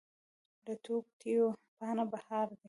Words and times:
له 0.65 0.73
توتکیو 0.83 1.47
پاته 1.77 2.03
بهار 2.11 2.45
دی 2.57 2.59